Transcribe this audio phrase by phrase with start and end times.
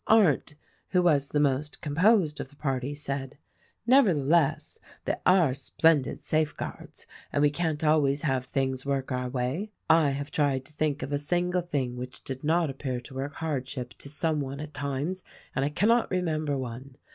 [0.07, 0.55] Arndt—
[0.93, 3.37] who was the most composed of the party— said,
[3.85, 9.69] "Nevertheless, they are splendid safeguards, and we can't always have things work our way.
[9.91, 13.35] I have tried to think of a single thing which did not appear to work
[13.35, 15.21] hardship to some one at times,
[15.55, 16.95] and I cannot remember one.